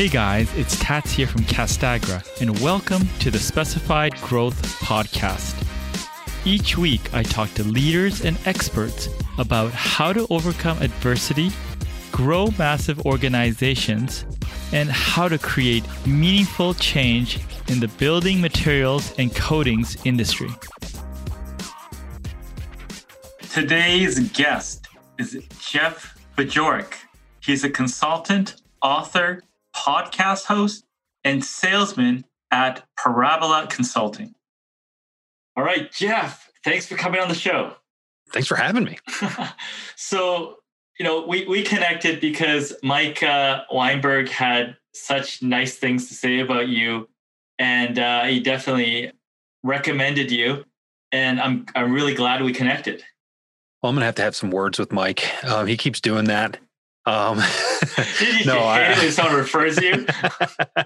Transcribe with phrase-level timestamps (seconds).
[0.00, 5.54] Hey guys, it's Tats here from Castagra, and welcome to the Specified Growth Podcast.
[6.46, 11.50] Each week, I talk to leaders and experts about how to overcome adversity,
[12.12, 14.24] grow massive organizations,
[14.72, 20.48] and how to create meaningful change in the building materials and coatings industry.
[23.52, 26.94] Today's guest is Jeff Bajorek.
[27.40, 29.42] He's a consultant, author,
[29.80, 30.84] podcast host,
[31.24, 34.34] and salesman at Parabola Consulting.
[35.56, 37.74] All right, Jeff, thanks for coming on the show.
[38.32, 38.98] Thanks for having me.
[39.96, 40.56] so,
[40.98, 46.40] you know, we, we connected because Mike uh, Weinberg had such nice things to say
[46.40, 47.08] about you,
[47.58, 49.12] and uh, he definitely
[49.62, 50.64] recommended you.
[51.12, 53.02] And I'm I'm really glad we connected.
[53.82, 55.28] Well, I'm gonna have to have some words with Mike.
[55.44, 56.58] Um, he keeps doing that.
[57.06, 57.38] Um,
[58.46, 60.06] no, I, when someone refers you.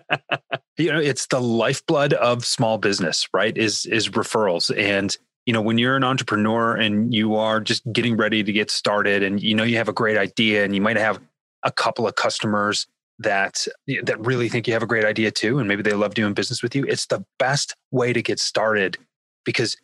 [0.79, 3.57] you know, it's the lifeblood of small business, right?
[3.57, 8.17] Is is referrals, and you know, when you're an entrepreneur and you are just getting
[8.17, 10.97] ready to get started, and you know you have a great idea, and you might
[10.97, 11.21] have
[11.63, 12.87] a couple of customers
[13.19, 13.67] that
[14.05, 16.63] that really think you have a great idea too, and maybe they love doing business
[16.63, 16.85] with you.
[16.85, 18.99] It's the best way to get started
[19.45, 19.77] because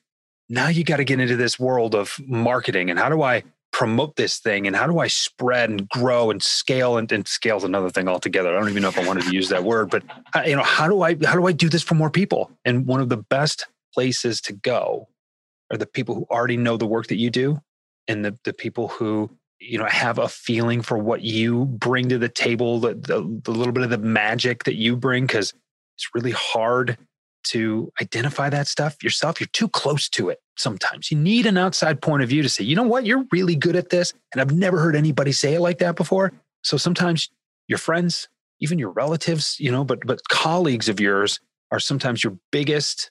[0.48, 3.44] now you got to get into this world of marketing and how do I
[3.80, 7.56] promote this thing and how do I spread and grow and scale and, and scale
[7.56, 8.54] is another thing altogether.
[8.54, 10.02] I don't even know if I wanted to use that word, but
[10.34, 12.50] uh, you know, how do I how do I do this for more people?
[12.66, 15.08] And one of the best places to go
[15.70, 17.58] are the people who already know the work that you do
[18.06, 22.18] and the the people who you know have a feeling for what you bring to
[22.18, 25.54] the table, the the, the little bit of the magic that you bring because
[25.96, 26.98] it's really hard
[27.44, 29.40] to identify that stuff yourself.
[29.40, 31.10] You're too close to it sometimes.
[31.10, 33.76] You need an outside point of view to say, you know what, you're really good
[33.76, 34.12] at this.
[34.32, 36.32] And I've never heard anybody say it like that before.
[36.62, 37.30] So sometimes
[37.68, 38.28] your friends,
[38.60, 43.10] even your relatives, you know, but but colleagues of yours are sometimes your biggest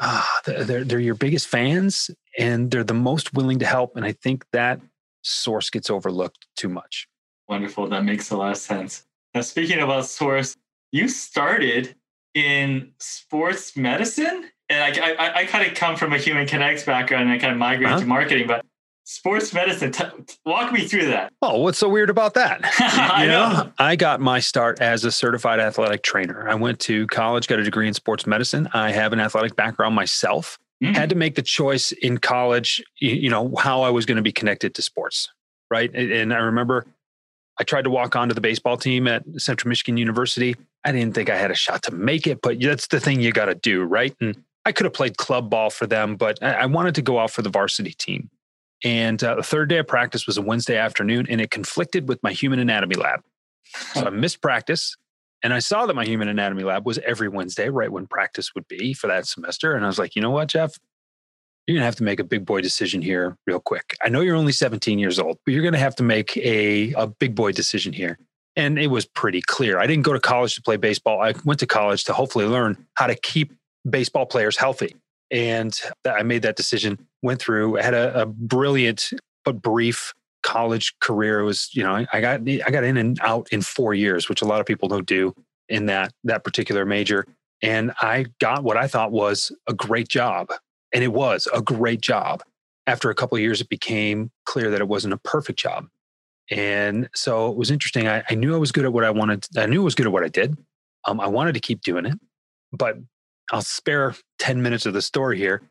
[0.00, 3.96] ah, they're they're your biggest fans and they're the most willing to help.
[3.96, 4.80] And I think that
[5.22, 7.08] source gets overlooked too much.
[7.48, 7.88] Wonderful.
[7.88, 9.04] That makes a lot of sense.
[9.34, 10.56] Now speaking about source,
[10.92, 11.94] you started
[12.34, 14.50] in sports medicine.
[14.68, 17.52] And I, I, I kind of come from a human kinetics background and I kind
[17.52, 18.00] of migrated uh-huh.
[18.00, 18.64] to marketing, but
[19.04, 20.04] sports medicine, t-
[20.44, 21.32] walk me through that.
[21.40, 22.60] Oh, what's so weird about that?
[22.78, 26.46] I you know, know, I got my start as a certified athletic trainer.
[26.48, 28.68] I went to college, got a degree in sports medicine.
[28.74, 30.58] I have an athletic background myself.
[30.84, 30.94] Mm.
[30.94, 34.30] Had to make the choice in college, you know, how I was going to be
[34.30, 35.28] connected to sports,
[35.70, 35.92] right?
[35.92, 36.86] And I remember
[37.60, 40.56] I tried to walk onto the baseball team at Central Michigan University.
[40.84, 43.32] I didn't think I had a shot to make it, but that's the thing you
[43.32, 44.14] got to do, right?
[44.20, 47.30] And I could have played club ball for them, but I wanted to go out
[47.30, 48.30] for the varsity team.
[48.84, 52.22] And uh, the third day of practice was a Wednesday afternoon, and it conflicted with
[52.22, 53.22] my human anatomy lab.
[53.94, 54.96] So I missed practice,
[55.42, 58.68] and I saw that my human anatomy lab was every Wednesday, right when practice would
[58.68, 59.74] be for that semester.
[59.74, 60.78] And I was like, you know what, Jeff?
[61.68, 63.94] You're going to have to make a big boy decision here real quick.
[64.02, 66.94] I know you're only 17 years old, but you're going to have to make a,
[66.94, 68.18] a big boy decision here.
[68.56, 69.78] And it was pretty clear.
[69.78, 71.20] I didn't go to college to play baseball.
[71.20, 73.52] I went to college to hopefully learn how to keep
[73.88, 74.96] baseball players healthy.
[75.30, 79.10] And I made that decision, went through, had a, a brilliant
[79.44, 81.40] but brief college career.
[81.40, 84.40] It was, you know, I got I got in and out in four years, which
[84.40, 85.34] a lot of people don't do
[85.68, 87.26] in that that particular major.
[87.60, 90.48] And I got what I thought was a great job.
[90.92, 92.42] And it was a great job.
[92.86, 95.88] After a couple of years, it became clear that it wasn't a perfect job.
[96.50, 98.08] And so it was interesting.
[98.08, 99.46] I, I, knew I was good at what I wanted.
[99.56, 100.56] I knew I was good at what I did.
[101.06, 102.18] Um, I wanted to keep doing it,
[102.72, 102.96] but
[103.52, 105.62] I'll spare 10 minutes of the story here.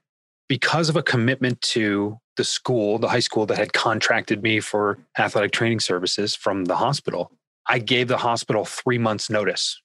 [0.48, 4.98] Because of a commitment to the school, the high school that had contracted me for
[5.18, 7.32] athletic training services from the hospital,
[7.68, 9.82] I gave the hospital three months' notice.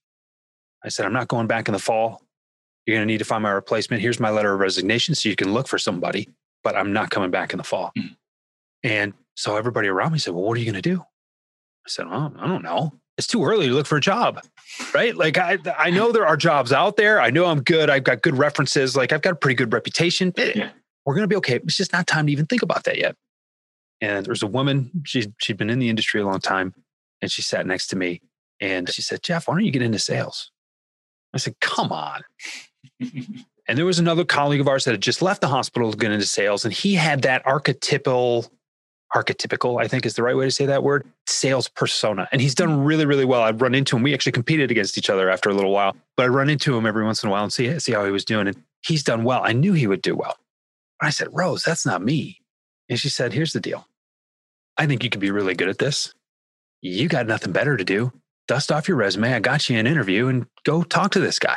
[0.85, 2.23] I said, I'm not going back in the fall.
[2.87, 4.03] You're going to need to find my replacement.
[4.03, 6.29] Here's my letter of resignation so you can look for somebody,
[6.65, 7.93] but I'm not coming back in the fall.
[7.97, 8.17] Mm.
[8.83, 11.01] And so everybody around me said, Well, what are you going to do?
[11.01, 12.93] I said, Well, I don't know.
[13.19, 14.41] It's too early to look for a job,
[14.95, 15.15] right?
[15.15, 17.21] Like, I, I know there are jobs out there.
[17.21, 17.91] I know I'm good.
[17.91, 18.97] I've got good references.
[18.97, 20.33] Like, I've got a pretty good reputation.
[20.37, 20.71] Yeah.
[21.05, 21.57] We're going to be okay.
[21.57, 23.15] It's just not time to even think about that yet.
[24.01, 26.75] And there's a woman, she, she'd been in the industry a long time,
[27.21, 28.23] and she sat next to me
[28.61, 30.51] and she said, Jeff, why don't you get into sales?
[31.35, 32.23] I said, Come on.
[33.69, 36.13] and there was another colleague of ours that had just left the hospital to get
[36.13, 38.51] into sales, and he had that archetypal
[39.15, 42.29] archetypical, I think is the right way to say that word, sales persona.
[42.33, 43.43] And he's done really, really well.
[43.43, 44.03] I'd run into him.
[44.03, 46.87] We actually competed against each other after a little while, but I'd run into him
[46.87, 48.47] every once in a while and see, see how he was doing.
[48.49, 49.43] And he's done well.
[49.45, 50.39] I knew he would do well.
[51.01, 52.41] I said, Rose, that's not me.
[52.89, 53.87] And she said, Here's the deal.
[54.79, 56.15] I think you could be really good at this.
[56.81, 58.13] You got nothing better to do.
[58.49, 59.33] dust off your resume.
[59.33, 61.57] I got you an interview and go talk to this guy.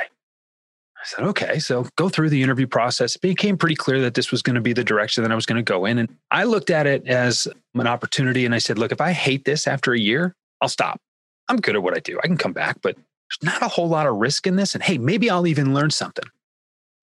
[1.05, 1.59] I said, okay.
[1.59, 3.15] So go through the interview process.
[3.15, 5.45] It became pretty clear that this was going to be the direction that I was
[5.45, 5.99] going to go in.
[5.99, 8.43] And I looked at it as an opportunity.
[8.43, 10.99] And I said, look, if I hate this after a year, I'll stop.
[11.47, 12.19] I'm good at what I do.
[12.23, 14.73] I can come back, but there's not a whole lot of risk in this.
[14.73, 16.25] And hey, maybe I'll even learn something.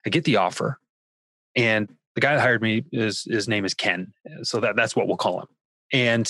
[0.04, 0.80] I get the offer.
[1.54, 4.12] And the guy that hired me is his name is Ken.
[4.42, 5.48] So that, that's what we'll call him.
[5.92, 6.28] And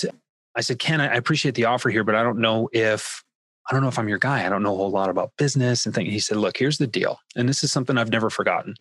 [0.55, 3.22] I said, Ken, I appreciate the offer here, but I don't know if
[3.69, 4.45] I don't know if I'm your guy.
[4.45, 6.11] I don't know a whole lot about business and things.
[6.11, 7.19] He said, Look, here's the deal.
[7.35, 8.75] And this is something I've never forgotten.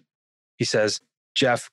[0.56, 1.00] He says,
[1.34, 1.70] Jeff,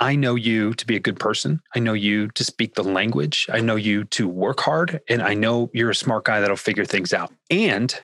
[0.00, 1.60] I know you to be a good person.
[1.74, 3.48] I know you to speak the language.
[3.52, 5.00] I know you to work hard.
[5.08, 7.32] And I know you're a smart guy that'll figure things out.
[7.50, 7.94] And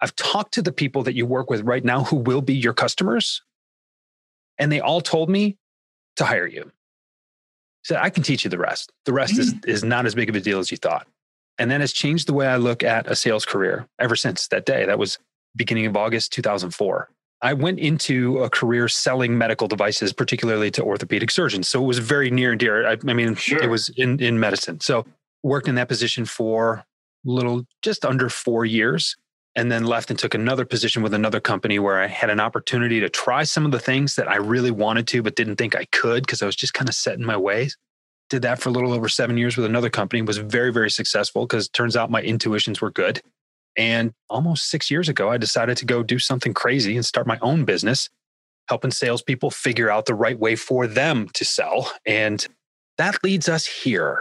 [0.00, 2.74] I've talked to the people that you work with right now who will be your
[2.74, 3.42] customers.
[4.58, 5.58] And they all told me
[6.16, 6.62] to hire you.
[6.62, 8.92] He said, I can teach you the rest.
[9.04, 9.40] The rest mm.
[9.40, 11.06] is, is not as big of a deal as you thought.
[11.58, 14.66] And that has changed the way I look at a sales career ever since that
[14.66, 14.84] day.
[14.84, 15.18] That was
[15.54, 17.08] beginning of August 2004.
[17.42, 21.68] I went into a career selling medical devices, particularly to orthopedic surgeons.
[21.68, 22.86] So it was very near and dear.
[22.86, 23.62] I, I mean, sure.
[23.62, 24.80] it was in, in medicine.
[24.80, 25.06] So
[25.42, 26.84] worked in that position for
[27.24, 29.16] little, just under four years,
[29.54, 33.00] and then left and took another position with another company where I had an opportunity
[33.00, 35.86] to try some of the things that I really wanted to, but didn't think I
[35.86, 37.76] could because I was just kind of set in my ways
[38.28, 41.46] did that for a little over seven years with another company was very very successful
[41.46, 43.20] because turns out my intuitions were good.
[43.78, 47.38] And almost six years ago i decided to go do something crazy and start my
[47.42, 48.08] own business
[48.68, 51.90] helping salespeople figure out the right way for them to sell.
[52.04, 52.46] And
[52.98, 54.20] that leads us here.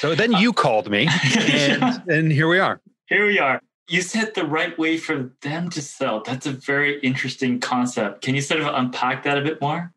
[0.00, 2.80] So then you called me and, and here we are.
[3.06, 3.60] Here we are.
[3.88, 6.22] You said the right way for them to sell.
[6.22, 8.22] That's a very interesting concept.
[8.22, 9.92] Can you sort of unpack that a bit more?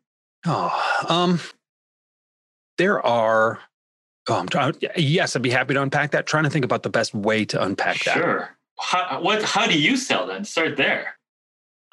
[0.46, 1.40] Oh um
[2.78, 3.60] there are
[4.28, 6.26] um, oh, I'm trying, uh, yes, I'd be happy to unpack that.
[6.26, 8.14] Trying to think about the best way to unpack that.
[8.14, 8.56] Sure.
[8.78, 10.44] How, uh, what, how do you sell then?
[10.44, 11.16] Start there.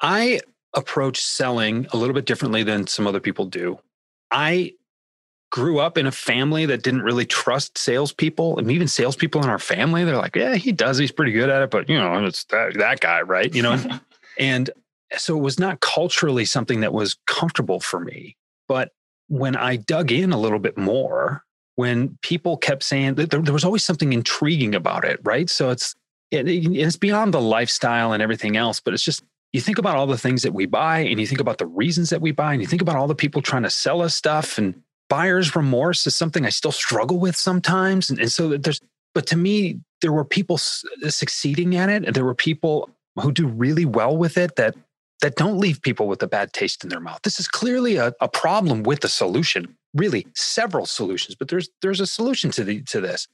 [0.00, 0.40] I
[0.74, 3.78] approach selling a little bit differently than some other people do.
[4.30, 4.72] I
[5.50, 8.58] grew up in a family that didn't really trust salespeople.
[8.58, 10.96] and even salespeople in our family, they're like, yeah, he does.
[10.96, 13.54] He's pretty good at it, but you know, it's that, that guy, right?
[13.54, 13.78] You know,
[14.38, 14.70] and
[15.18, 18.36] so it was not culturally something that was comfortable for me.
[18.66, 18.92] But
[19.32, 21.42] when I dug in a little bit more,
[21.76, 25.48] when people kept saying that there, there was always something intriguing about it, right?
[25.48, 25.94] So it's
[26.30, 29.22] it, it's beyond the lifestyle and everything else, but it's just
[29.54, 32.10] you think about all the things that we buy and you think about the reasons
[32.10, 34.58] that we buy and you think about all the people trying to sell us stuff
[34.58, 34.74] and
[35.08, 38.10] buyer's remorse is something I still struggle with sometimes.
[38.10, 38.80] And, and so there's,
[39.14, 43.46] but to me, there were people succeeding at it and there were people who do
[43.46, 44.74] really well with it that
[45.22, 47.20] that don't leave people with a bad taste in their mouth.
[47.22, 52.00] This is clearly a, a problem with the solution, really several solutions, but there's there's
[52.00, 53.26] a solution to the to this.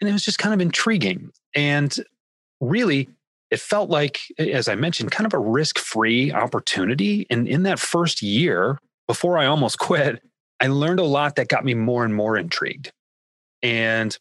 [0.00, 1.30] And it was just kind of intriguing.
[1.54, 1.94] And
[2.60, 3.08] really,
[3.50, 7.26] it felt like, as I mentioned, kind of a risk-free opportunity.
[7.28, 10.22] And in that first year, before I almost quit,
[10.60, 12.92] I learned a lot that got me more and more intrigued.
[13.62, 14.16] And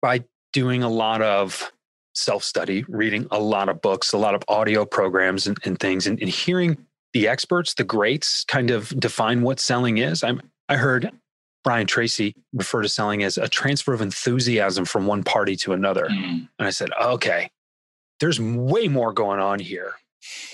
[0.00, 1.70] by doing a lot of
[2.16, 6.06] self study, reading a lot of books, a lot of audio programs and, and things,
[6.06, 6.78] and, and, hearing
[7.12, 10.24] the experts, the greats, kind of define what selling is.
[10.24, 11.10] I'm, I heard
[11.62, 16.06] Brian Tracy refer to selling as a transfer of enthusiasm from one party to another.
[16.06, 16.48] Mm.
[16.58, 17.50] And I said, okay,
[18.20, 19.94] there's way more going on here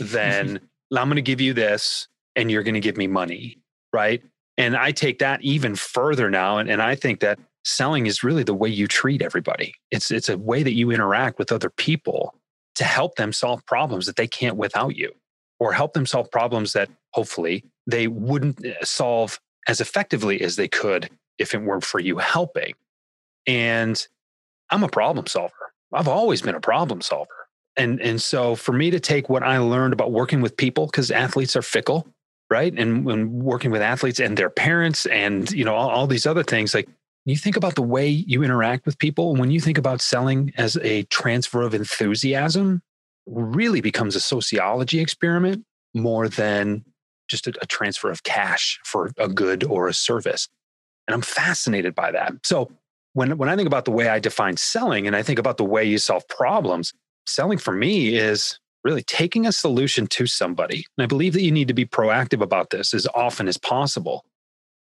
[0.01, 0.61] than
[0.97, 3.59] I'm going to give you this and you're going to give me money.
[3.93, 4.23] Right.
[4.57, 6.59] And I take that even further now.
[6.59, 9.75] And, and I think that selling is really the way you treat everybody.
[9.91, 12.35] It's it's a way that you interact with other people
[12.75, 15.13] to help them solve problems that they can't without you
[15.61, 19.39] or help them solve problems that hopefully they wouldn't eh, solve
[19.69, 22.73] as effectively as they could if it weren't for you helping.
[23.47, 24.05] And
[24.71, 25.55] I'm a problem solver.
[25.93, 27.49] I've always been a problem solver.
[27.77, 31.11] And and so for me to take what I learned about working with people cuz
[31.11, 32.07] athletes are fickle,
[32.51, 32.73] right?
[32.77, 36.43] And when working with athletes and their parents and you know all, all these other
[36.43, 36.89] things like
[37.25, 40.77] you think about the way you interact with people, when you think about selling as
[40.79, 42.83] a transfer of enthusiasm,
[43.27, 45.65] really becomes a sociology experiment
[45.95, 46.85] more than
[47.29, 50.49] just a, a, transfer of cash for a good or a service.
[51.07, 52.33] And I'm fascinated by that.
[52.43, 52.71] So
[53.13, 55.65] when, when I think about the way I define selling and I think about the
[55.65, 56.93] way you solve problems,
[57.27, 60.85] selling for me is really taking a solution to somebody.
[60.97, 64.25] And I believe that you need to be proactive about this as often as possible.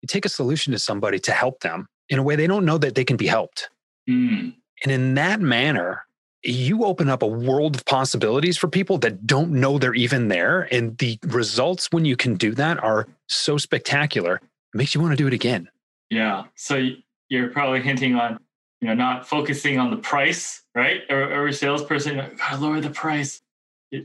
[0.02, 2.76] You take a solution to somebody to help them in a way they don't know
[2.76, 3.70] that they can be helped.
[4.08, 4.54] Mm.
[4.82, 6.04] And in that manner,
[6.44, 10.68] you open up a world of possibilities for people that don't know they're even there.
[10.70, 15.12] And the results when you can do that are so spectacular, it makes you want
[15.12, 15.70] to do it again.
[16.10, 16.44] Yeah.
[16.54, 16.90] So
[17.30, 18.38] you're probably hinting on
[18.82, 21.08] you know, not focusing on the price, right?
[21.08, 23.40] A salesperson, gotta lower the price.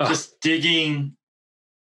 [0.05, 1.17] Just digging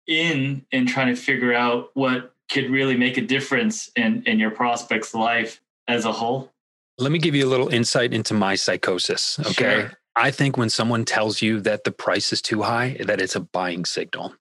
[0.08, 4.52] in and trying to figure out what could really make a difference in, in your
[4.52, 6.52] prospect's life as a whole.
[6.98, 9.40] Let me give you a little insight into my psychosis.
[9.40, 9.54] Okay.
[9.54, 9.92] Sure.
[10.16, 13.42] I think when someone tells you that the price is too high, that it's a
[13.42, 14.34] buying signal.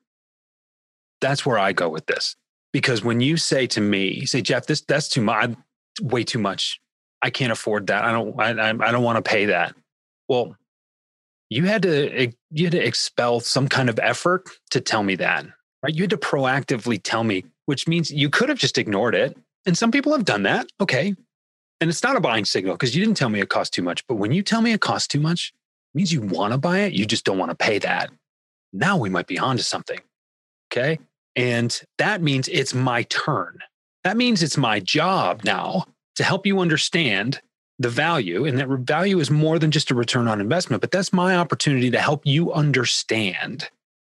[1.20, 2.36] That's where I go with this.
[2.72, 5.54] Because when you say to me, you say, Jeff, this that's too much,
[6.00, 6.80] way too much.
[7.22, 8.04] I can't afford that.
[8.04, 8.38] I don't.
[8.38, 9.74] I, I don't want to pay that.
[10.28, 10.56] Well,
[11.50, 15.14] you had to eh, you had to expel some kind of effort to tell me
[15.16, 15.46] that,
[15.82, 15.94] right?
[15.94, 19.36] You had to proactively tell me, which means you could have just ignored it.
[19.66, 20.66] And some people have done that.
[20.80, 21.14] Okay,
[21.84, 24.06] and it's not a buying signal because you didn't tell me it cost too much.
[24.06, 25.52] But when you tell me it costs too much,
[25.92, 26.94] it means you want to buy it.
[26.94, 28.10] You just don't want to pay that.
[28.72, 30.00] Now we might be onto something.
[30.72, 30.98] Okay.
[31.36, 33.58] And that means it's my turn.
[34.02, 35.84] That means it's my job now
[36.16, 37.42] to help you understand
[37.78, 38.46] the value.
[38.46, 41.90] And that value is more than just a return on investment, but that's my opportunity
[41.90, 43.68] to help you understand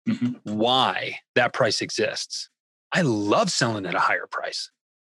[0.07, 0.33] mm-hmm.
[0.43, 2.51] why that price exists.
[2.93, 4.71] I love selling at a higher price.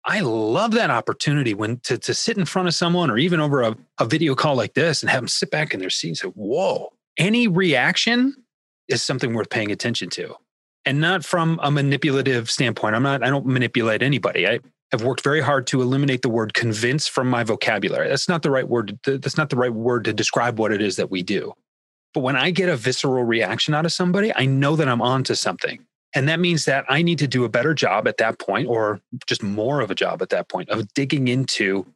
[0.09, 3.61] I love that opportunity when to, to sit in front of someone or even over
[3.61, 6.17] a, a video call like this and have them sit back in their seat and
[6.17, 8.35] say, Whoa, any reaction
[8.89, 10.35] is something worth paying attention to
[10.87, 12.97] and not from a manipulative standpoint.
[12.97, 14.49] I'm not, I don't manipulate anybody.
[14.49, 14.61] I
[14.93, 18.09] have worked very hard to eliminate the word convince from my vocabulary.
[18.09, 18.99] That's not the right word.
[19.03, 21.53] To, that's not the right word to describe what it is that we do.
[22.15, 25.35] But when I get a visceral reaction out of somebody, I know that I'm onto
[25.35, 25.85] something.
[26.15, 29.01] And that means that I need to do a better job at that point, or
[29.27, 31.87] just more of a job at that point, of digging into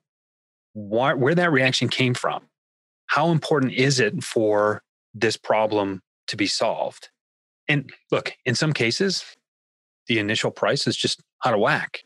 [0.75, 2.43] where that reaction came from.
[3.07, 4.83] How important is it for
[5.15, 7.09] this problem to be solved?
[7.69, 9.25] And look, in some cases,
[10.07, 12.03] the initial price is just out of whack.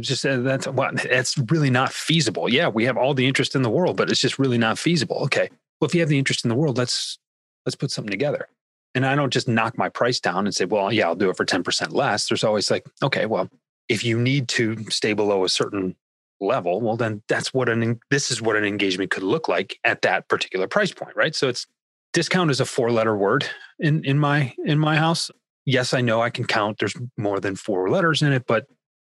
[0.00, 2.48] just uh, that's well, that's really not feasible.
[2.48, 5.18] Yeah, we have all the interest in the world, but it's just really not feasible.
[5.24, 5.48] Okay,
[5.80, 7.18] well, if you have the interest in the world, let's
[7.64, 8.48] let's put something together.
[8.94, 11.36] And I don't just knock my price down and say, well, yeah, I'll do it
[11.36, 12.28] for ten percent less.
[12.28, 13.48] There's always like, okay, well,
[13.88, 15.96] if you need to stay below a certain
[16.40, 20.02] level, well, then that's what an this is what an engagement could look like at
[20.02, 21.34] that particular price point, right?
[21.34, 21.66] So it's
[22.14, 23.44] discount is a four letter word
[23.80, 25.30] in in my in my house
[25.66, 28.66] yes i know i can count there's more than four letters in it but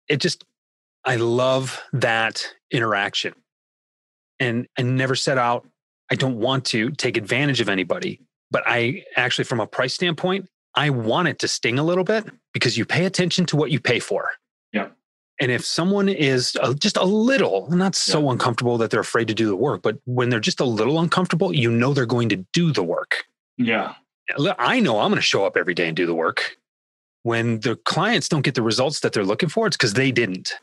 [0.08, 0.44] it just
[1.04, 3.32] i love that interaction
[4.38, 5.66] and i never set out
[6.10, 10.48] i don't want to take advantage of anybody but i actually from a price standpoint
[10.74, 13.80] i want it to sting a little bit because you pay attention to what you
[13.80, 14.30] pay for
[14.72, 14.88] yeah
[15.40, 18.32] and if someone is just a little, not so yeah.
[18.32, 21.54] uncomfortable that they're afraid to do the work, but when they're just a little uncomfortable,
[21.54, 23.24] you know they're going to do the work.
[23.58, 23.94] Yeah.
[24.58, 26.56] I know I'm going to show up every day and do the work.
[27.22, 30.54] When the clients don't get the results that they're looking for, it's because they didn't.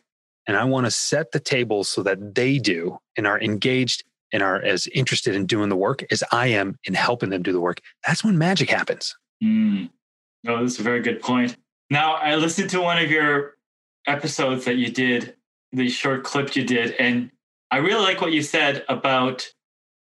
[0.47, 4.43] And I want to set the table so that they do and are engaged and
[4.43, 7.61] are as interested in doing the work as I am in helping them do the
[7.61, 7.79] work.
[8.05, 9.15] That's when magic happens.
[9.41, 9.89] Mm.
[10.47, 11.55] Oh, that's a very good point.
[11.89, 13.53] Now, I listened to one of your
[14.07, 15.35] episodes that you did,
[15.71, 17.31] the short clip you did, and
[17.71, 19.47] I really like what you said about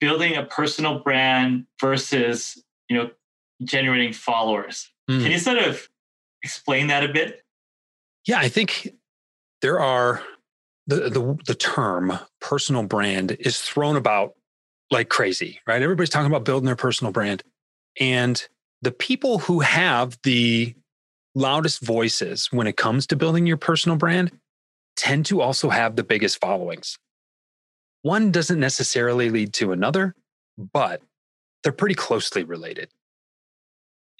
[0.00, 3.10] building a personal brand versus, you know,
[3.62, 4.90] generating followers.
[5.10, 5.22] Mm.
[5.22, 5.88] Can you sort of
[6.42, 7.42] explain that a bit?
[8.26, 8.94] Yeah, I think
[9.62, 10.22] there are
[10.86, 14.34] the, the the term personal brand is thrown about
[14.90, 15.82] like crazy, right?
[15.82, 17.42] Everybody's talking about building their personal brand.
[17.98, 18.46] And
[18.82, 20.74] the people who have the
[21.34, 24.30] loudest voices when it comes to building your personal brand
[24.96, 26.98] tend to also have the biggest followings.
[28.02, 30.14] One doesn't necessarily lead to another,
[30.58, 31.02] but
[31.62, 32.90] they're pretty closely related.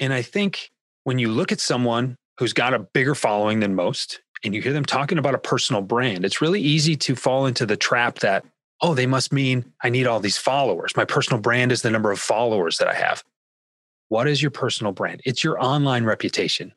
[0.01, 0.71] And I think
[1.05, 4.73] when you look at someone who's got a bigger following than most and you hear
[4.73, 8.45] them talking about a personal brand, it's really easy to fall into the trap that,
[8.83, 10.97] oh, they must mean I need all these followers.
[10.97, 13.25] My personal brand is the number of followers that I have.
[14.09, 15.23] What is your personal brand?
[15.25, 16.73] It's your online reputation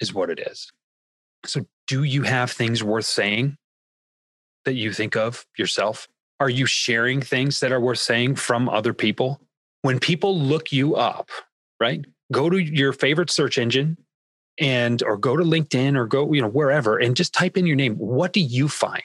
[0.00, 0.70] is what it is.
[1.46, 3.56] So, do you have things worth saying
[4.64, 6.06] that you think of yourself?
[6.38, 9.40] Are you sharing things that are worth saying from other people?
[9.82, 11.30] When people look you up,
[11.80, 12.04] right?
[12.30, 13.96] Go to your favorite search engine
[14.58, 17.76] and or go to LinkedIn or go, you know, wherever and just type in your
[17.76, 17.96] name.
[17.96, 19.02] What do you find?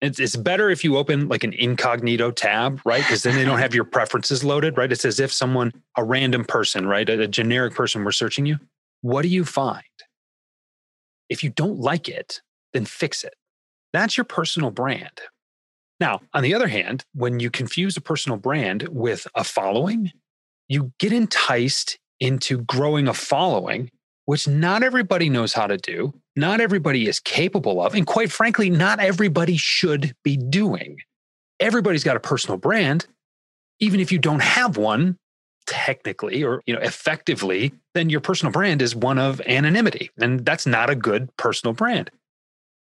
[0.00, 3.02] It's, it's better if you open like an incognito tab, right?
[3.02, 4.92] Because then they don't have your preferences loaded, right?
[4.92, 7.08] It's as if someone, a random person, right?
[7.08, 8.58] A, a generic person were searching you.
[9.00, 9.82] What do you find?
[11.28, 12.40] If you don't like it,
[12.72, 13.34] then fix it.
[13.92, 15.20] That's your personal brand.
[16.00, 20.12] Now, on the other hand, when you confuse a personal brand with a following,
[20.68, 23.90] you get enticed into growing a following,
[24.28, 28.68] which not everybody knows how to do, not everybody is capable of, and quite frankly,
[28.68, 30.98] not everybody should be doing.
[31.60, 33.06] everybody's got a personal brand.
[33.80, 35.16] Even if you don't have one
[35.66, 40.10] technically or you know effectively, then your personal brand is one of anonymity.
[40.20, 42.10] And that's not a good personal brand.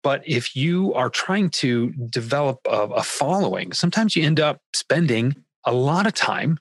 [0.04, 5.36] But if you are trying to develop a, a following, sometimes you end up spending
[5.66, 6.60] a lot of time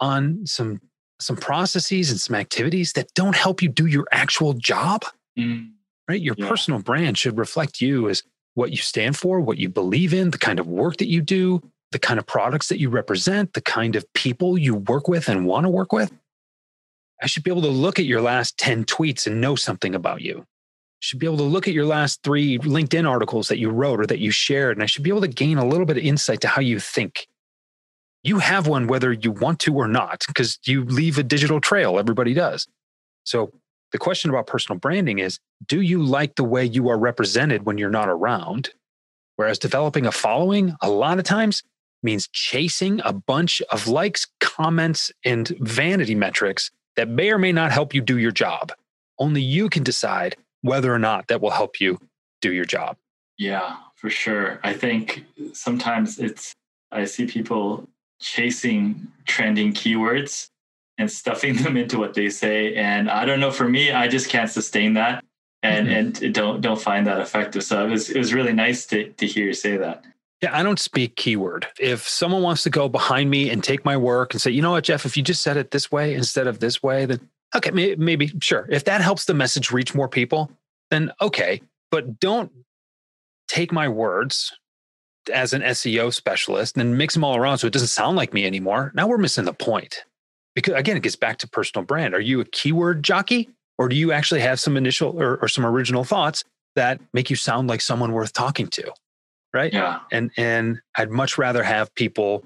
[0.00, 0.80] on some
[1.20, 5.04] some processes and some activities that don't help you do your actual job.
[5.38, 5.72] Mm.
[6.08, 6.20] Right?
[6.20, 6.48] Your yeah.
[6.48, 8.22] personal brand should reflect you as
[8.54, 11.62] what you stand for, what you believe in, the kind of work that you do,
[11.92, 15.46] the kind of products that you represent, the kind of people you work with and
[15.46, 16.12] want to work with.
[17.22, 20.22] I should be able to look at your last 10 tweets and know something about
[20.22, 20.40] you.
[20.40, 24.00] I should be able to look at your last three LinkedIn articles that you wrote
[24.00, 26.04] or that you shared, and I should be able to gain a little bit of
[26.04, 27.28] insight to how you think
[28.22, 31.98] you have one whether you want to or not, because you leave a digital trail.
[31.98, 32.66] Everybody does.
[33.24, 33.52] So
[33.92, 37.78] the question about personal branding is do you like the way you are represented when
[37.78, 38.70] you're not around?
[39.36, 41.62] Whereas developing a following a lot of times
[42.02, 47.72] means chasing a bunch of likes, comments, and vanity metrics that may or may not
[47.72, 48.72] help you do your job.
[49.18, 51.98] Only you can decide whether or not that will help you
[52.40, 52.96] do your job.
[53.36, 54.60] Yeah, for sure.
[54.64, 56.52] I think sometimes it's,
[56.90, 57.88] I see people
[58.20, 60.50] chasing trending keywords
[60.98, 62.74] and stuffing them into what they say.
[62.74, 65.24] And I don't know, for me, I just can't sustain that
[65.62, 66.24] and mm-hmm.
[66.24, 67.62] and don't don't find that effective.
[67.64, 70.04] So it was it was really nice to to hear you say that.
[70.42, 71.66] Yeah, I don't speak keyword.
[71.80, 74.70] If someone wants to go behind me and take my work and say, you know
[74.70, 77.18] what, Jeff, if you just said it this way instead of this way, then
[77.56, 78.66] okay, maybe, maybe sure.
[78.70, 80.52] If that helps the message reach more people,
[80.90, 81.60] then okay.
[81.90, 82.52] But don't
[83.48, 84.52] take my words
[85.28, 88.46] as an SEO specialist and mix them all around so it doesn't sound like me
[88.46, 88.92] anymore.
[88.94, 90.04] Now we're missing the point.
[90.54, 92.14] Because again, it gets back to personal brand.
[92.14, 95.64] Are you a keyword jockey or do you actually have some initial or, or some
[95.64, 96.44] original thoughts
[96.74, 98.92] that make you sound like someone worth talking to?
[99.54, 99.72] Right.
[99.72, 100.00] Yeah.
[100.12, 102.44] And and I'd much rather have people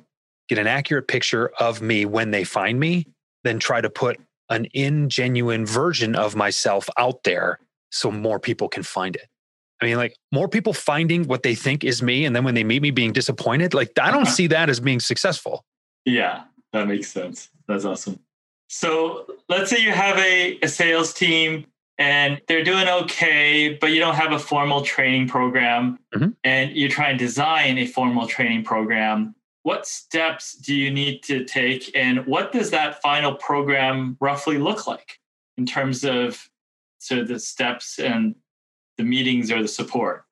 [0.48, 3.06] get an accurate picture of me when they find me
[3.44, 7.58] than try to put an ingenuine version of myself out there
[7.90, 9.26] so more people can find it.
[9.82, 12.62] I mean, like more people finding what they think is me, and then when they
[12.62, 15.64] meet me being disappointed, like I don't see that as being successful.
[16.04, 17.50] Yeah, that makes sense.
[17.66, 18.20] That's awesome.
[18.68, 21.66] So let's say you have a, a sales team
[21.98, 26.30] and they're doing okay, but you don't have a formal training program mm-hmm.
[26.44, 29.34] and you try and design a formal training program.
[29.64, 34.86] What steps do you need to take and what does that final program roughly look
[34.86, 35.18] like
[35.58, 36.48] in terms of
[36.98, 38.36] sort of the steps and
[39.02, 40.24] the meetings or the support?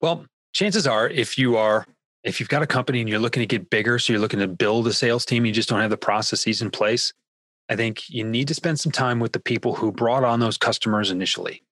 [0.00, 1.86] Well, chances are if you are
[2.22, 4.48] if you've got a company and you're looking to get bigger, so you're looking to
[4.48, 7.14] build a sales team, you just don't have the processes in place.
[7.70, 10.58] I think you need to spend some time with the people who brought on those
[10.58, 11.62] customers initially.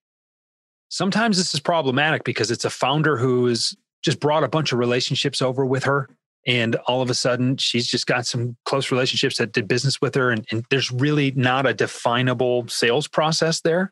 [0.89, 4.79] Sometimes this is problematic because it's a founder who has just brought a bunch of
[4.79, 6.09] relationships over with her.
[6.47, 10.15] And all of a sudden, she's just got some close relationships that did business with
[10.15, 10.31] her.
[10.31, 13.91] And, and there's really not a definable sales process there.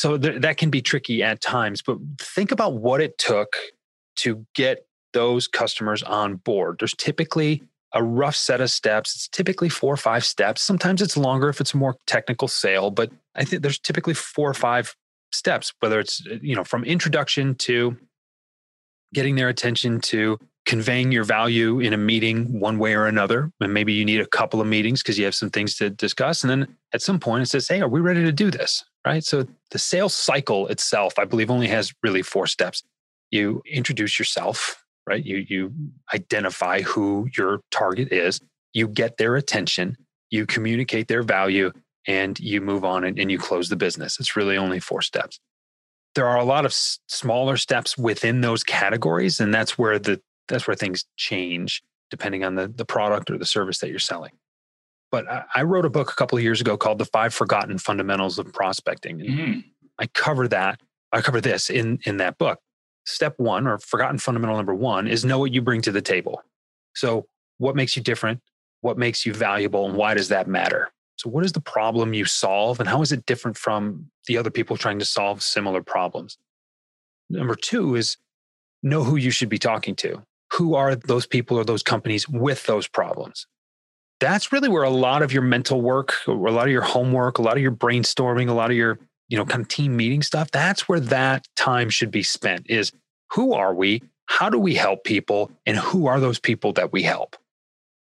[0.00, 3.54] So th- that can be tricky at times, but think about what it took
[4.16, 6.76] to get those customers on board.
[6.78, 9.14] There's typically a rough set of steps.
[9.14, 10.62] It's typically four or five steps.
[10.62, 14.48] Sometimes it's longer if it's a more technical sale, but I think there's typically four
[14.48, 14.96] or five
[15.32, 17.94] steps, whether it's, uh, you know, from introduction to
[19.12, 23.50] getting their attention to conveying your value in a meeting one way or another.
[23.60, 26.42] And maybe you need a couple of meetings because you have some things to discuss.
[26.42, 28.84] And then at some point it says, Hey, are we ready to do this?
[29.04, 29.24] Right.
[29.24, 32.82] So the sales cycle itself, I believe, only has really four steps.
[33.30, 35.24] You introduce yourself, right?
[35.24, 35.72] You you
[36.12, 38.40] identify who your target is,
[38.74, 39.96] you get their attention,
[40.28, 41.72] you communicate their value,
[42.06, 44.20] and you move on and, and you close the business.
[44.20, 45.40] It's really only four steps.
[46.14, 50.20] There are a lot of s- smaller steps within those categories, and that's where the
[50.48, 54.32] that's where things change depending on the, the product or the service that you're selling.
[55.10, 57.78] But I, I wrote a book a couple of years ago called The Five Forgotten
[57.78, 59.20] Fundamentals of Prospecting.
[59.20, 59.60] And mm-hmm.
[59.98, 60.80] I cover that.
[61.12, 62.60] I cover this in, in that book.
[63.06, 66.42] Step one, or forgotten fundamental number one, is know what you bring to the table.
[66.94, 67.26] So,
[67.58, 68.40] what makes you different?
[68.82, 69.86] What makes you valuable?
[69.86, 70.92] And why does that matter?
[71.20, 72.80] So, what is the problem you solve?
[72.80, 76.38] And how is it different from the other people trying to solve similar problems?
[77.28, 78.16] Number two is
[78.82, 80.22] know who you should be talking to
[80.54, 83.46] who are those people or those companies with those problems
[84.20, 87.42] that's really where a lot of your mental work a lot of your homework a
[87.42, 90.50] lot of your brainstorming a lot of your you know kind of team meeting stuff
[90.50, 92.90] that's where that time should be spent is
[93.32, 97.02] who are we how do we help people and who are those people that we
[97.02, 97.36] help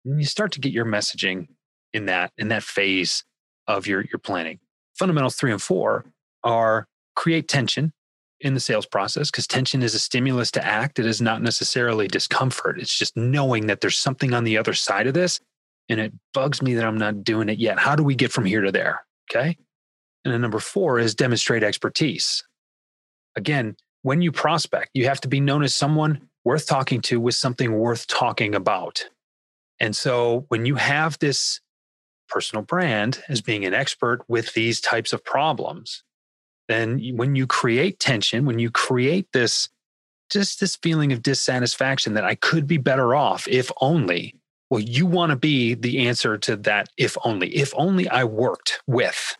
[0.05, 1.47] and you start to get your messaging
[1.93, 3.23] in that in that phase
[3.67, 4.59] of your your planning
[4.99, 6.05] fundamentals 3 and 4
[6.43, 7.93] are create tension
[8.41, 10.99] in the sales process because tension is a stimulus to act.
[10.99, 12.79] It is not necessarily discomfort.
[12.79, 15.39] It's just knowing that there's something on the other side of this.
[15.89, 17.79] And it bugs me that I'm not doing it yet.
[17.79, 19.05] How do we get from here to there?
[19.29, 19.57] Okay.
[20.23, 22.43] And then number four is demonstrate expertise.
[23.35, 27.35] Again, when you prospect, you have to be known as someone worth talking to with
[27.35, 29.03] something worth talking about.
[29.79, 31.59] And so when you have this
[32.29, 36.03] personal brand as being an expert with these types of problems,
[36.67, 39.69] then when you create tension, when you create this
[40.29, 44.35] just this feeling of dissatisfaction that I could be better off if only,
[44.69, 47.49] well, you want to be the answer to that if only.
[47.55, 49.35] If only I worked with,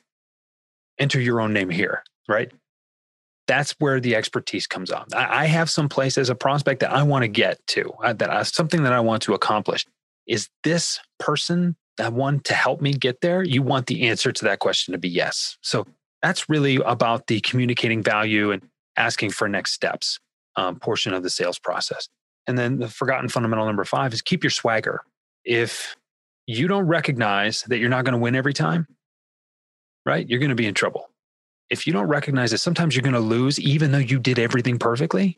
[0.98, 2.52] enter your own name here, right?
[3.48, 5.06] That's where the expertise comes on.
[5.14, 8.30] I have some place as a prospect that I want to get to, uh, that
[8.32, 9.86] I, something that I want to accomplish.
[10.28, 13.44] Is this person that one to help me get there?
[13.44, 15.58] You want the answer to that question to be yes.
[15.62, 15.86] So
[16.24, 20.20] that's really about the communicating value and asking for next steps
[20.56, 22.10] um, portion of the sales process.
[22.48, 25.02] And then the forgotten fundamental number five is keep your swagger.
[25.46, 25.96] If
[26.48, 28.88] you don't recognize that you're not going to win every time,
[30.06, 31.10] right, you're going to be in trouble.
[31.70, 34.80] If you don't recognize that sometimes you're going to lose, even though you did everything
[34.80, 35.38] perfectly,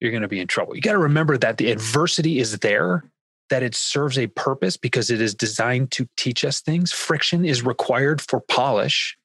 [0.00, 0.74] you're going to be in trouble.
[0.74, 3.04] You got to remember that the adversity is there,
[3.50, 6.92] that it serves a purpose because it is designed to teach us things.
[6.92, 9.16] Friction is required for polish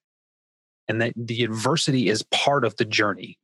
[0.88, 3.38] and that the adversity is part of the journey.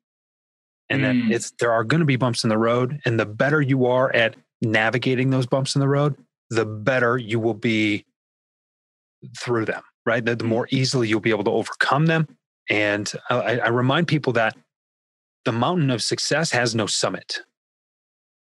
[0.90, 1.04] And mm.
[1.04, 3.86] that it's there are going to be bumps in the road and the better you
[3.86, 6.16] are at navigating those bumps in the road
[6.52, 8.06] the better you will be
[9.40, 10.24] through them right?
[10.24, 12.28] The, the more easily you'll be able to overcome them.
[12.70, 14.56] And I, I remind people that
[15.46, 17.42] the mountain of success has no summit.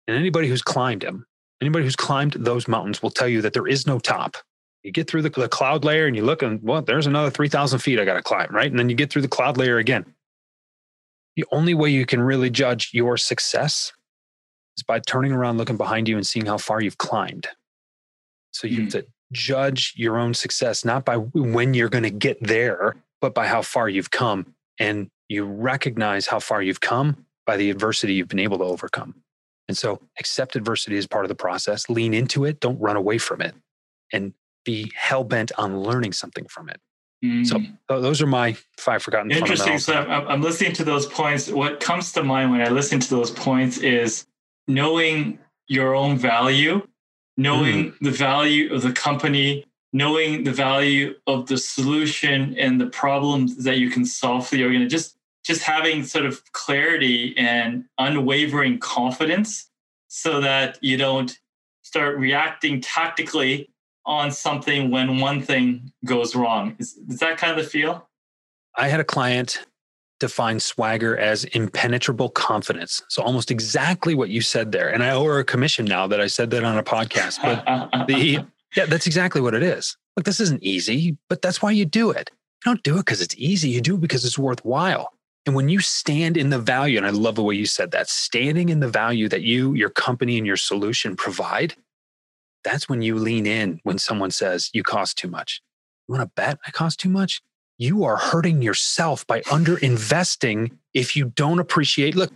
[0.06, 1.26] And anybody who's climbed them
[1.60, 4.36] anybody who's climbed those mountains will tell you that there is no top.
[4.82, 7.78] You get through the, the cloud layer and you look and well there's another 3000
[7.80, 8.70] feet i got to climb right?
[8.70, 10.06] And then you get through the cloud layer again.
[11.36, 13.92] The only way you can really judge your success
[14.76, 17.48] is by turning around looking behind you and seeing how far you've climbed.
[18.52, 18.82] So you mm.
[18.84, 23.34] have to judge your own success not by when you're going to get there but
[23.34, 24.54] by how far you've come.
[24.78, 29.14] And you recognize how far you've come by the adversity you've been able to overcome
[29.70, 33.18] and so accept adversity as part of the process lean into it don't run away
[33.18, 33.54] from it
[34.12, 36.80] and be hell bent on learning something from it.
[37.24, 37.46] Mm.
[37.46, 39.30] So those are my five forgotten.
[39.30, 39.78] Interesting.
[39.78, 41.48] So I'm, I'm listening to those points.
[41.48, 44.26] What comes to mind when I listen to those points is
[44.66, 46.84] knowing your own value,
[47.36, 47.98] knowing mm.
[48.00, 53.78] the value of the company, knowing the value of the solution and the problems that
[53.78, 54.90] you can solve for the organization.
[54.90, 55.16] Just
[55.50, 59.68] just having sort of clarity and unwavering confidence
[60.06, 61.40] so that you don't
[61.82, 63.68] start reacting tactically
[64.06, 66.76] on something when one thing goes wrong.
[66.78, 68.08] Is, is that kind of the feel?
[68.76, 69.66] I had a client
[70.20, 73.02] define swagger as impenetrable confidence.
[73.08, 74.88] So almost exactly what you said there.
[74.88, 77.42] And I owe her a commission now that I said that on a podcast.
[77.42, 79.96] But the yeah, that's exactly what it is.
[80.16, 82.30] Look, this isn't easy, but that's why you do it.
[82.64, 83.70] You don't do it because it's easy.
[83.70, 85.12] You do it because it's worthwhile.
[85.46, 88.08] And when you stand in the value, and I love the way you said that,
[88.08, 91.74] standing in the value that you, your company, and your solution provide,
[92.62, 95.62] that's when you lean in when someone says you cost too much.
[96.06, 97.40] You want to bet I cost too much?
[97.78, 102.14] You are hurting yourself by under investing if you don't appreciate.
[102.14, 102.30] Look,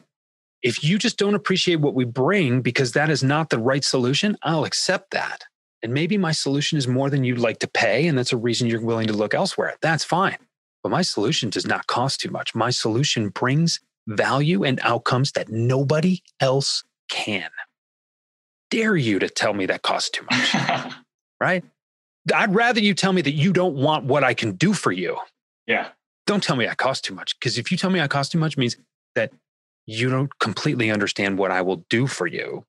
[0.62, 4.38] if you just don't appreciate what we bring because that is not the right solution,
[4.42, 5.44] I'll accept that.
[5.82, 8.06] And maybe my solution is more than you'd like to pay.
[8.06, 9.74] And that's a reason you're willing to look elsewhere.
[9.82, 10.38] That's fine.
[10.84, 12.54] But my solution does not cost too much.
[12.54, 17.50] My solution brings value and outcomes that nobody else can
[18.74, 20.92] dare you to tell me that costs too much?
[21.40, 21.64] right?
[22.34, 25.16] I'd rather you tell me that you don't want what I can do for you.
[25.66, 25.88] Yeah.
[26.26, 27.38] Don't tell me I cost too much.
[27.38, 28.76] Because if you tell me I cost too much, means
[29.14, 29.32] that
[29.86, 32.64] you don't completely understand what I will do for you.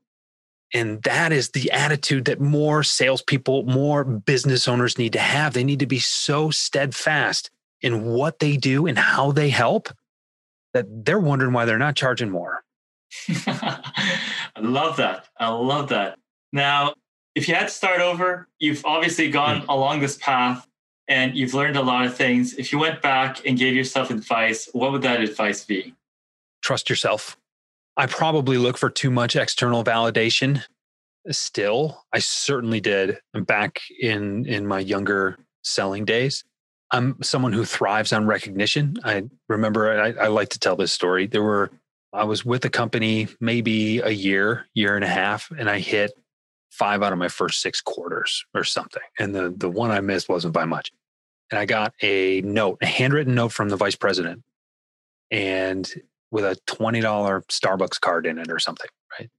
[0.74, 5.54] And that is the attitude that more salespeople, more business owners need to have.
[5.54, 7.50] They need to be so steadfast
[7.86, 9.90] in what they do and how they help
[10.74, 12.64] that they're wondering why they're not charging more.
[13.30, 15.28] I love that.
[15.40, 16.18] I love that.
[16.52, 16.96] Now,
[17.36, 19.66] if you had to start over, you've obviously gone mm.
[19.70, 20.68] along this path
[21.08, 22.56] and you've learned a lot of things.
[22.56, 25.94] If you went back and gave yourself advice, what would that advice be?
[26.64, 27.38] Trust yourself.
[27.98, 30.64] I probably look for too much external validation
[31.30, 32.04] still.
[32.12, 36.44] I certainly did back in in my younger selling days.
[36.92, 38.98] I'm someone who thrives on recognition.
[39.04, 41.28] I remember I, I like to tell this story.
[41.28, 41.72] There were
[42.14, 46.12] I was with a company maybe a year, year and a half, and I hit
[46.72, 49.02] five out of my first six quarters or something.
[49.20, 50.92] And the the one I missed wasn't by much.
[51.52, 54.44] And I got a note, a handwritten note from the vice president.
[55.32, 55.92] And
[56.32, 57.02] with a $20
[57.48, 59.30] Starbucks card in it or something, right?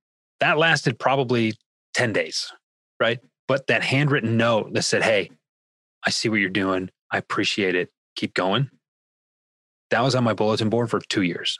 [0.40, 1.54] That lasted probably
[1.94, 2.52] 10 days,
[3.00, 3.18] right?
[3.48, 5.30] But that handwritten note that said, Hey,
[6.04, 6.90] I see what you're doing.
[7.10, 7.90] I appreciate it.
[8.16, 8.70] Keep going.
[9.90, 11.58] That was on my bulletin board for two years.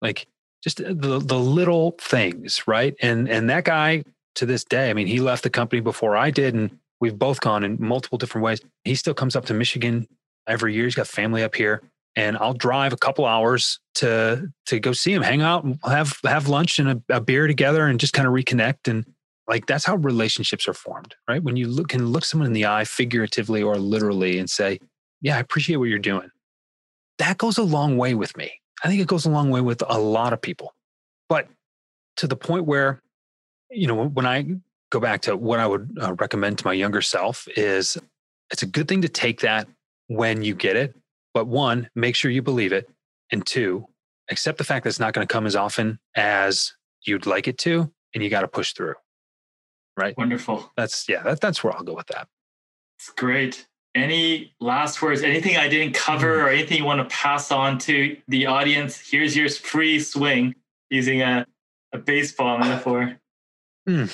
[0.00, 0.26] Like
[0.62, 2.94] just uh, the, the little things, right?
[3.00, 4.04] And and that guy
[4.36, 7.40] to this day, I mean, he left the company before I did, and we've both
[7.40, 8.60] gone in multiple different ways.
[8.84, 10.08] He still comes up to Michigan
[10.48, 10.84] every year.
[10.84, 11.82] He's got family up here,
[12.16, 16.48] and I'll drive a couple hours to to go see him, hang out, have have
[16.48, 18.88] lunch and a, a beer together, and just kind of reconnect.
[18.88, 19.04] And
[19.48, 21.42] like that's how relationships are formed, right?
[21.42, 24.78] When you look can look someone in the eye, figuratively or literally, and say,
[25.20, 26.30] "Yeah, I appreciate what you're doing."
[27.18, 28.60] That goes a long way with me.
[28.82, 30.74] I think it goes a long way with a lot of people.
[31.28, 31.48] But
[32.16, 33.02] to the point where,
[33.70, 34.46] you know, when I
[34.90, 37.98] go back to what I would uh, recommend to my younger self is
[38.50, 39.66] it's a good thing to take that
[40.08, 40.94] when you get it.
[41.32, 42.88] But one, make sure you believe it.
[43.32, 43.86] And two,
[44.30, 46.74] accept the fact that it's not going to come as often as
[47.06, 47.90] you'd like it to.
[48.14, 48.94] And you got to push through.
[49.96, 50.16] Right.
[50.16, 50.72] Wonderful.
[50.76, 52.28] That's, yeah, that, that's where I'll go with that.
[52.98, 53.66] It's great.
[53.94, 56.44] Any last words, anything I didn't cover mm.
[56.44, 58.98] or anything you want to pass on to the audience?
[58.98, 60.54] Here's your free swing
[60.90, 61.46] using a,
[61.92, 63.16] a baseball metaphor.
[63.86, 64.06] Hmm.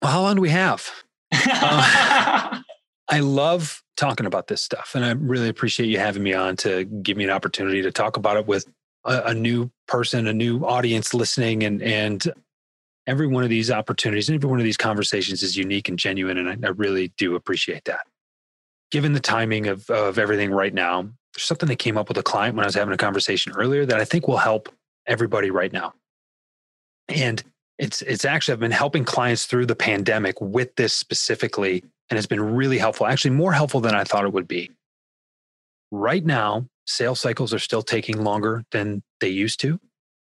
[0.00, 0.88] Well, how long do we have?
[1.32, 2.60] uh,
[3.08, 6.84] I love talking about this stuff, and I really appreciate you having me on to
[6.84, 8.66] give me an opportunity to talk about it with
[9.04, 12.32] a, a new person, a new audience listening, and and
[13.06, 16.38] every one of these opportunities, and every one of these conversations is unique and genuine,
[16.38, 18.06] and I, I really do appreciate that.
[18.90, 22.22] Given the timing of of everything right now, there's something that came up with a
[22.22, 24.68] client when I was having a conversation earlier that I think will help
[25.06, 25.94] everybody right now.
[27.08, 27.42] And
[27.78, 32.26] it's it's actually I've been helping clients through the pandemic with this specifically, and it's
[32.26, 33.06] been really helpful.
[33.06, 34.70] Actually, more helpful than I thought it would be.
[35.90, 39.78] Right now, sales cycles are still taking longer than they used to.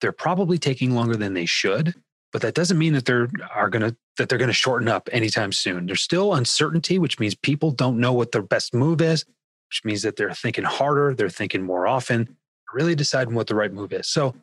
[0.01, 1.93] They're probably taking longer than they should,
[2.35, 5.85] but that doesn't mean that they're are gonna that they're gonna shorten up anytime soon.
[5.85, 9.23] There's still uncertainty, which means people don't know what their best move is,
[9.69, 12.35] which means that they're thinking harder, they're thinking more often,
[12.73, 14.09] really deciding what the right move is.
[14.09, 14.35] So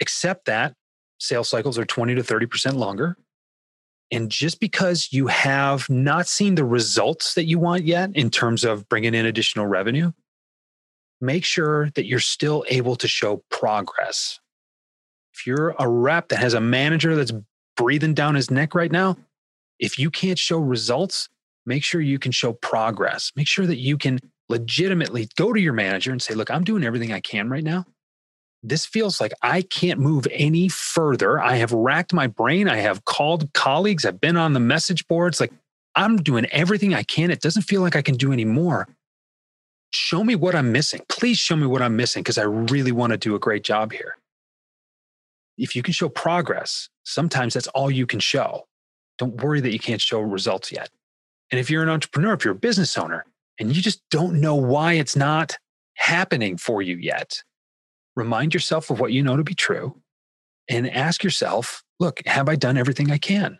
[0.00, 0.76] accept that
[1.18, 3.16] sales cycles are 20 to 30% longer.
[4.12, 8.64] And just because you have not seen the results that you want yet in terms
[8.64, 10.12] of bringing in additional revenue,
[11.20, 14.38] make sure that you're still able to show progress.
[15.34, 17.32] If you're a rep that has a manager that's
[17.76, 19.16] breathing down his neck right now,
[19.78, 21.28] if you can't show results,
[21.66, 23.32] make sure you can show progress.
[23.36, 26.84] Make sure that you can legitimately go to your manager and say, Look, I'm doing
[26.84, 27.84] everything I can right now
[28.64, 31.40] this feels like I can't move any further.
[31.40, 32.66] I have racked my brain.
[32.66, 34.06] I have called colleagues.
[34.06, 35.38] I've been on the message boards.
[35.38, 35.52] Like
[35.94, 37.30] I'm doing everything I can.
[37.30, 38.88] It doesn't feel like I can do any more.
[39.90, 41.02] Show me what I'm missing.
[41.08, 43.92] Please show me what I'm missing because I really want to do a great job
[43.92, 44.16] here.
[45.56, 48.66] If you can show progress, sometimes that's all you can show.
[49.18, 50.90] Don't worry that you can't show results yet.
[51.50, 53.24] And if you're an entrepreneur, if you're a business owner,
[53.58, 55.56] and you just don't know why it's not
[55.94, 57.42] happening for you yet,
[58.16, 60.00] remind yourself of what you know to be true
[60.68, 63.58] and ask yourself look have i done everything i can?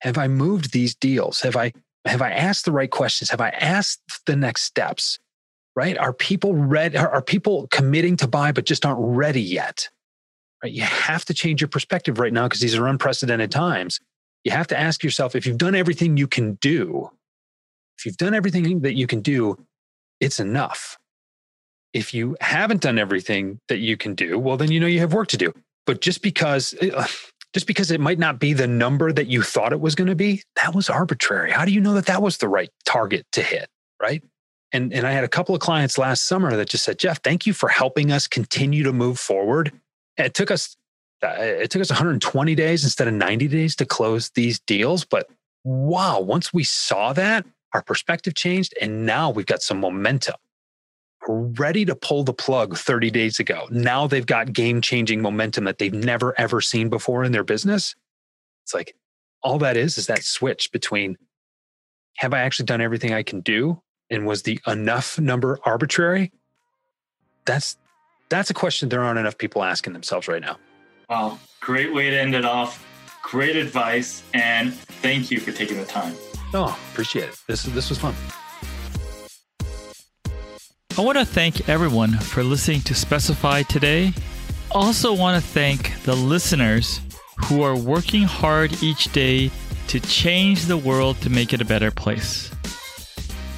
[0.00, 1.40] Have i moved these deals?
[1.40, 1.72] Have i
[2.04, 3.30] have i asked the right questions?
[3.30, 5.18] Have i asked the next steps?
[5.76, 5.98] Right?
[5.98, 9.88] Are people ready are people committing to buy but just aren't ready yet
[10.64, 14.00] right you have to change your perspective right now because these are unprecedented times
[14.42, 17.08] you have to ask yourself if you've done everything you can do
[17.98, 19.56] if you've done everything that you can do
[20.20, 20.98] it's enough
[21.94, 25.14] if you haven't done everything that you can do, well, then you know you have
[25.14, 25.54] work to do.
[25.86, 27.06] But just because, uh,
[27.54, 30.16] just because it might not be the number that you thought it was going to
[30.16, 31.52] be, that was arbitrary.
[31.52, 33.68] How do you know that that was the right target to hit?
[34.02, 34.22] Right.
[34.72, 37.46] And, and I had a couple of clients last summer that just said, Jeff, thank
[37.46, 39.72] you for helping us continue to move forward.
[40.16, 40.76] It took us,
[41.22, 45.04] uh, it took us 120 days instead of 90 days to close these deals.
[45.04, 45.28] But
[45.64, 50.36] wow, once we saw that, our perspective changed and now we've got some momentum
[51.28, 53.66] ready to pull the plug 30 days ago.
[53.70, 57.94] Now they've got game changing momentum that they've never ever seen before in their business.
[58.62, 58.94] It's like
[59.42, 61.16] all that is is that switch between
[62.18, 66.32] have I actually done everything I can do and was the enough number arbitrary?
[67.44, 67.76] That's
[68.34, 70.58] that's a question there aren't enough people asking themselves right now.
[71.08, 72.84] Wow, great way to end it off.
[73.22, 76.14] Great advice and thank you for taking the time.
[76.52, 77.36] Oh, appreciate it.
[77.46, 78.14] This this was fun.
[80.96, 84.12] I want to thank everyone for listening to Specify today.
[84.70, 87.00] Also, want to thank the listeners
[87.46, 89.50] who are working hard each day
[89.88, 92.50] to change the world to make it a better place.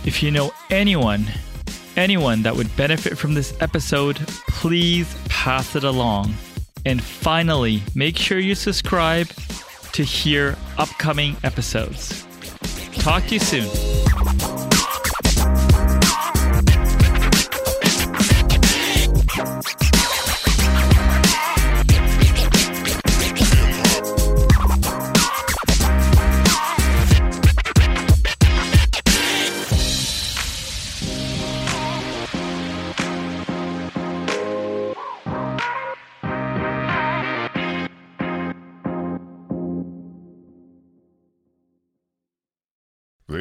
[0.05, 1.27] If you know anyone
[1.97, 4.17] anyone that would benefit from this episode,
[4.49, 6.35] please pass it along.
[6.85, 9.29] And finally, make sure you subscribe
[9.93, 12.27] to hear upcoming episodes.
[12.95, 13.96] Talk to you soon.